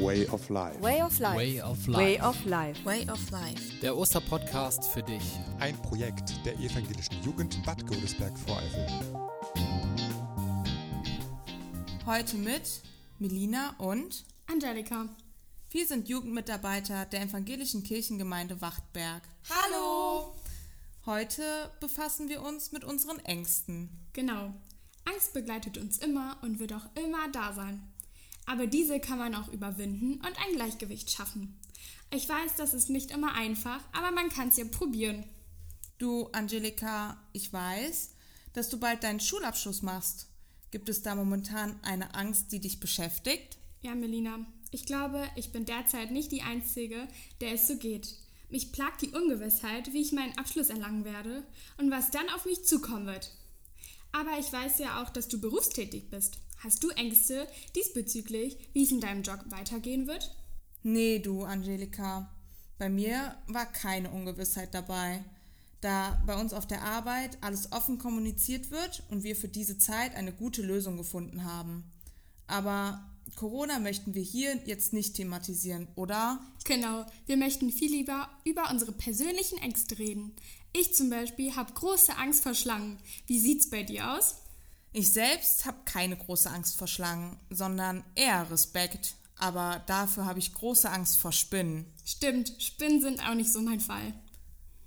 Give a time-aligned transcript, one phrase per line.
[0.00, 0.80] Way of Life.
[0.82, 1.36] Way of Life.
[1.36, 1.98] Way of Life.
[1.98, 2.84] Way of Life.
[2.84, 3.80] Way of Life.
[3.80, 5.22] Der Osterpodcast für dich.
[5.58, 8.86] Ein Projekt der evangelischen Jugend Bad Godesberg-Voreifel.
[12.04, 12.82] Heute mit
[13.18, 15.08] Melina und Angelika.
[15.70, 19.22] wir sind Jugendmitarbeiter der evangelischen Kirchengemeinde Wachtberg.
[19.48, 20.34] Hallo!
[21.06, 21.42] Heute
[21.80, 23.88] befassen wir uns mit unseren Ängsten.
[24.12, 24.52] Genau.
[25.06, 27.80] Angst begleitet uns immer und wird auch immer da sein.
[28.46, 31.58] Aber diese kann man auch überwinden und ein Gleichgewicht schaffen.
[32.10, 35.24] Ich weiß, das ist nicht immer einfach, aber man kann es ja probieren.
[35.98, 38.12] Du, Angelika, ich weiß,
[38.52, 40.28] dass du bald deinen Schulabschluss machst.
[40.70, 43.58] Gibt es da momentan eine Angst, die dich beschäftigt?
[43.82, 47.08] Ja, Melina, ich glaube, ich bin derzeit nicht die Einzige,
[47.40, 48.14] der es so geht.
[48.48, 51.44] Mich plagt die Ungewissheit, wie ich meinen Abschluss erlangen werde
[51.78, 53.30] und was dann auf mich zukommen wird.
[54.18, 56.38] Aber ich weiß ja auch, dass du berufstätig bist.
[56.58, 60.34] Hast du Ängste diesbezüglich, wie es in deinem Job weitergehen wird?
[60.82, 62.34] Nee, du, Angelika.
[62.78, 65.22] Bei mir war keine Ungewissheit dabei,
[65.82, 70.14] da bei uns auf der Arbeit alles offen kommuniziert wird und wir für diese Zeit
[70.14, 71.84] eine gute Lösung gefunden haben.
[72.46, 73.04] Aber
[73.34, 76.40] Corona möchten wir hier jetzt nicht thematisieren, oder?
[76.64, 80.34] Genau, wir möchten viel lieber über unsere persönlichen Ängste reden.
[80.72, 82.98] Ich zum Beispiel habe große Angst vor Schlangen.
[83.26, 84.36] Wie sieht's bei dir aus?
[84.92, 89.16] Ich selbst habe keine große Angst vor Schlangen, sondern eher Respekt.
[89.38, 91.86] Aber dafür habe ich große Angst vor Spinnen.
[92.04, 94.14] Stimmt, Spinnen sind auch nicht so mein Fall.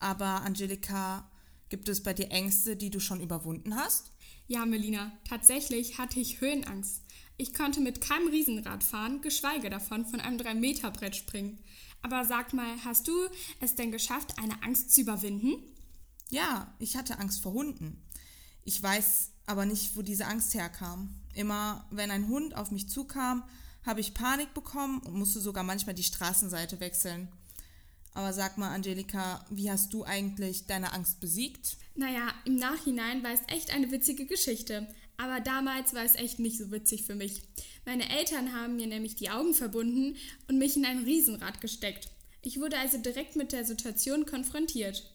[0.00, 1.30] Aber Angelika,
[1.68, 4.10] gibt es bei dir Ängste, die du schon überwunden hast?
[4.48, 7.02] Ja, Melina, tatsächlich hatte ich Höhenangst.
[7.36, 11.58] Ich konnte mit keinem Riesenrad fahren, geschweige davon von einem 3-Meter-Brett springen.
[12.02, 13.12] Aber sag mal, hast du
[13.60, 15.54] es denn geschafft, eine Angst zu überwinden?
[16.30, 18.02] Ja, ich hatte Angst vor Hunden.
[18.64, 21.14] Ich weiß aber nicht, wo diese Angst herkam.
[21.34, 23.44] Immer wenn ein Hund auf mich zukam,
[23.84, 27.28] habe ich Panik bekommen und musste sogar manchmal die Straßenseite wechseln.
[28.14, 31.76] Aber sag mal, Angelika, wie hast du eigentlich deine Angst besiegt?
[31.94, 34.86] Naja, im Nachhinein war es echt eine witzige Geschichte.
[35.22, 37.42] Aber damals war es echt nicht so witzig für mich.
[37.86, 40.16] Meine Eltern haben mir nämlich die Augen verbunden
[40.48, 42.08] und mich in ein Riesenrad gesteckt.
[42.42, 45.08] Ich wurde also direkt mit der Situation konfrontiert.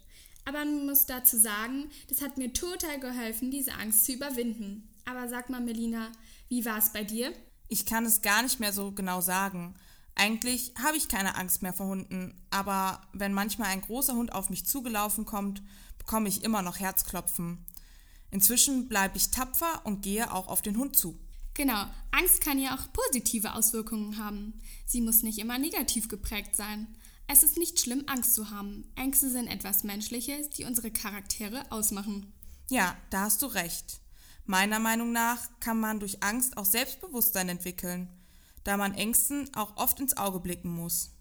[0.45, 4.87] Aber man muss dazu sagen, das hat mir total geholfen, diese Angst zu überwinden.
[5.03, 6.09] Aber sag mal, Melina,
[6.47, 7.33] wie war es bei dir?
[7.67, 9.75] Ich kann es gar nicht mehr so genau sagen.
[10.15, 14.49] Eigentlich habe ich keine Angst mehr vor Hunden, aber wenn manchmal ein großer Hund auf
[14.49, 15.61] mich zugelaufen kommt,
[15.97, 17.57] bekomme ich immer noch Herzklopfen.
[18.31, 21.19] Inzwischen bleibe ich tapfer und gehe auch auf den Hund zu.
[21.53, 24.59] Genau, Angst kann ja auch positive Auswirkungen haben.
[24.85, 26.87] Sie muss nicht immer negativ geprägt sein.
[27.27, 28.85] Es ist nicht schlimm, Angst zu haben.
[28.95, 32.31] Ängste sind etwas Menschliches, die unsere Charaktere ausmachen.
[32.69, 33.99] Ja, da hast du recht.
[34.45, 38.07] Meiner Meinung nach kann man durch Angst auch Selbstbewusstsein entwickeln,
[38.63, 41.11] da man Ängsten auch oft ins Auge blicken muss.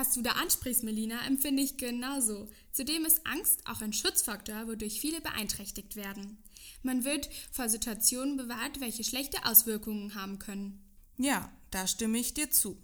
[0.00, 2.48] Was du da ansprichst, Melina, empfinde ich genauso.
[2.72, 6.38] Zudem ist Angst auch ein Schutzfaktor, wodurch viele beeinträchtigt werden.
[6.82, 10.82] Man wird vor Situationen bewahrt, welche schlechte Auswirkungen haben können.
[11.18, 12.78] Ja, da stimme ich dir zu.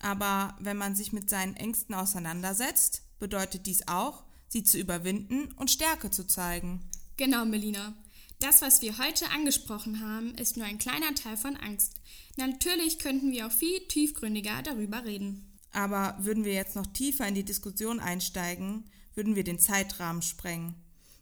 [0.00, 5.70] Aber wenn man sich mit seinen Ängsten auseinandersetzt, bedeutet dies auch, sie zu überwinden und
[5.70, 6.82] Stärke zu zeigen.
[7.16, 7.94] Genau, Melina.
[8.38, 11.94] Das, was wir heute angesprochen haben, ist nur ein kleiner Teil von Angst.
[12.36, 15.49] Natürlich könnten wir auch viel tiefgründiger darüber reden.
[15.72, 20.74] Aber würden wir jetzt noch tiefer in die Diskussion einsteigen, würden wir den Zeitrahmen sprengen.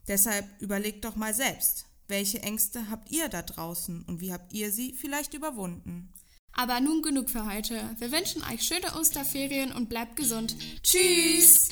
[0.06, 4.72] Deshalb überlegt doch mal selbst, welche Ängste habt ihr da draußen und wie habt ihr
[4.72, 6.12] sie vielleicht überwunden?
[6.52, 7.94] Aber nun genug für heute.
[7.98, 10.56] Wir wünschen euch schöne Osterferien und bleibt gesund.
[10.82, 11.68] Tschüss!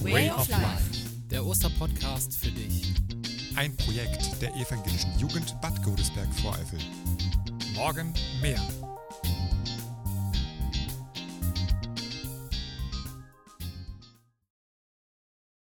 [0.00, 0.90] Way of Life.
[1.30, 2.92] Der Osterpodcast für dich.
[3.54, 6.80] Ein Projekt der evangelischen Jugend Bad Godesberg-Voreifel.
[7.74, 8.60] Morgen mehr.